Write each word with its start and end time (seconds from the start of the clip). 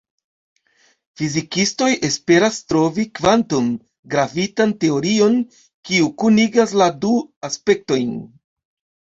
Fizikistoj 1.19 1.89
esperas 2.09 2.57
trovi 2.73 3.05
kvantum-gravitan 3.19 4.73
teorion, 4.85 5.37
kiu 5.91 6.11
kunigas 6.25 6.75
la 6.83 6.91
du 7.07 7.15
aspektojn. 7.51 8.19